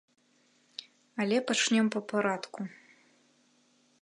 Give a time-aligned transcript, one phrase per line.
[1.23, 2.61] Але пачнём па парадку.